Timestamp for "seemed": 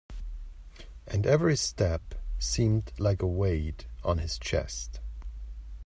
2.39-2.91